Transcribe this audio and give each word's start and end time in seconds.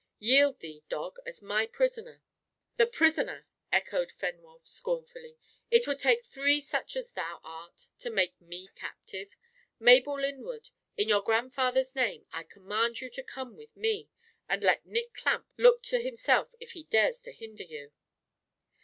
Yield 0.17 0.57
thee, 0.61 0.81
dog, 0.89 1.17
as 1.27 1.43
my 1.43 1.67
prisoner!" 1.67 2.23
"Thy 2.75 2.85
prisoner!" 2.85 3.45
echoed 3.71 4.09
Fenwolf 4.11 4.67
scornfully. 4.67 5.37
"It 5.69 5.85
would 5.85 5.99
take 5.99 6.25
three 6.25 6.59
such 6.59 6.95
as 6.95 7.11
thou 7.11 7.39
art 7.43 7.91
to 7.99 8.09
make 8.09 8.41
me 8.41 8.67
captive! 8.73 9.35
Mabel 9.77 10.13
Lyndwood, 10.19 10.71
in 10.97 11.07
your 11.07 11.21
grandfather's 11.21 11.93
name, 11.95 12.25
I 12.33 12.41
command 12.41 12.99
you 12.99 13.11
to 13.11 13.21
come 13.21 13.55
with 13.55 13.77
me, 13.77 14.09
and 14.49 14.63
let 14.63 14.87
Nick 14.87 15.13
Clamp 15.13 15.47
look 15.55 15.83
to 15.83 16.01
himself 16.01 16.55
if 16.59 16.71
he 16.71 16.85
dares 16.85 17.21
to 17.21 17.31
hinder 17.31 17.63
you." 17.65 17.91